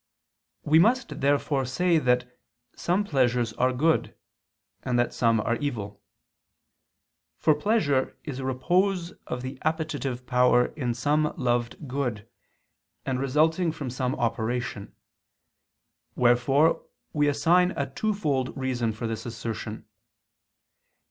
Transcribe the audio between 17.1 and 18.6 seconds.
we assign a twofold